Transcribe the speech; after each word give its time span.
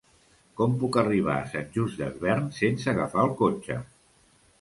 Com 0.59 0.71
puc 0.83 0.95
arribar 1.01 1.35
a 1.41 1.51
Sant 1.51 1.67
Just 1.75 2.01
Desvern 2.03 2.47
sense 2.61 2.91
agafar 2.95 3.27
el 3.29 3.35
cotxe? 3.43 3.77